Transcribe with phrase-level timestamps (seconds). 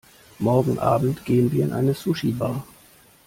[0.39, 2.63] Morgenabend gehen wir in eine Sushibar.